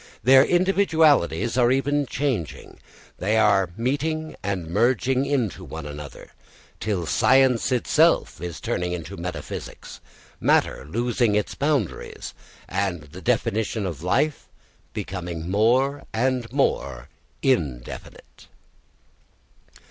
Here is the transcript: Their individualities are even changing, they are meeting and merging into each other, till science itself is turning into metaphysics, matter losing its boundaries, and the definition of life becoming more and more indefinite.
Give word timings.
Their 0.23 0.43
individualities 0.43 1.59
are 1.59 1.71
even 1.71 2.07
changing, 2.07 2.79
they 3.19 3.37
are 3.37 3.69
meeting 3.77 4.35
and 4.41 4.65
merging 4.67 5.27
into 5.27 5.67
each 5.77 5.85
other, 5.85 6.31
till 6.79 7.05
science 7.05 7.71
itself 7.71 8.41
is 8.41 8.59
turning 8.59 8.93
into 8.93 9.15
metaphysics, 9.15 10.01
matter 10.39 10.87
losing 10.89 11.35
its 11.35 11.53
boundaries, 11.53 12.33
and 12.67 13.03
the 13.11 13.21
definition 13.21 13.85
of 13.85 14.01
life 14.01 14.47
becoming 14.91 15.47
more 15.51 16.07
and 16.15 16.51
more 16.51 17.07
indefinite. 17.43 18.47